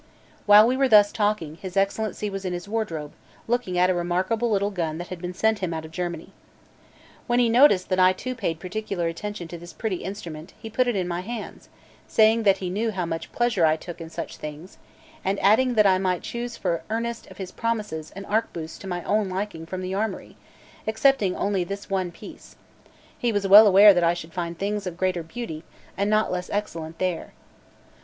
[0.47, 3.13] While we were thus talking, his Excellency was in his wardrobe,
[3.47, 6.33] looking at a remarkable little gun that had been sent him out of Germany.
[7.27, 10.87] When he noticed that I too paid particular attention to this pretty instrument, he put
[10.87, 11.69] it in my hands,
[12.07, 14.79] saying that he knew how much pleasure I took in such things,
[15.23, 19.03] and adding that I might choose for earnest of his promises an arquebuse to my
[19.03, 20.35] own liking from the armoury,
[20.87, 22.55] excepting only this one piece;
[23.19, 25.63] he was well aware that I should find things of greater beauty,
[25.95, 27.33] and not less excellent, there.